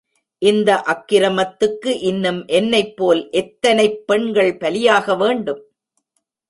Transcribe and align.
இந்த 0.41 0.83
அக்கிரமத்துக்கு 0.87 1.99
இன்னும் 1.99 2.45
என்னைப் 2.47 2.97
போல் 2.97 3.29
எத்தனைப் 3.31 4.07
பெண்கள் 4.07 4.57
பலியாகவேண்டும்? 4.57 5.61